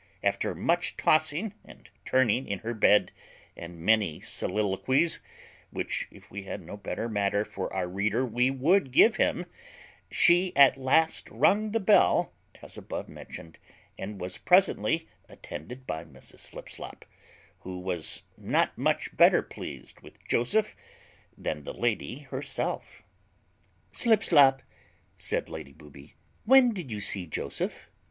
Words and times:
After 0.23 0.55
much 0.55 0.97
tossing 0.97 1.53
and 1.63 1.87
turning 2.05 2.47
in 2.47 2.57
her 2.65 2.73
bed, 2.73 3.11
and 3.55 3.79
many 3.79 4.19
soliloquies, 4.19 5.19
which 5.69 6.07
if 6.09 6.31
we 6.31 6.41
had 6.41 6.63
no 6.65 6.75
better 6.75 7.07
matter 7.07 7.45
for 7.45 7.71
our 7.71 7.87
reader 7.87 8.25
we 8.25 8.49
would 8.49 8.91
give 8.91 9.17
him, 9.17 9.45
she 10.09 10.55
at 10.55 10.75
last 10.75 11.29
rung 11.29 11.69
the 11.71 11.79
bell 11.79 12.33
as 12.63 12.79
above 12.79 13.07
mentioned, 13.09 13.59
and 13.95 14.19
was 14.19 14.39
presently 14.39 15.07
attended 15.29 15.85
by 15.85 16.03
Mrs 16.03 16.49
Slipslop, 16.49 17.05
who 17.59 17.77
was 17.77 18.23
not 18.35 18.75
much 18.75 19.15
better 19.15 19.43
pleased 19.43 20.01
with 20.01 20.27
Joseph 20.27 20.75
than 21.37 21.61
the 21.63 21.75
lady 21.75 22.21
herself. 22.21 23.03
"Slipslop," 23.91 24.63
said 25.19 25.47
Lady 25.47 25.73
Booby, 25.73 26.15
"when 26.43 26.73
did 26.73 26.89
you 26.89 27.01
see 27.01 27.27
Joseph?" 27.27 27.87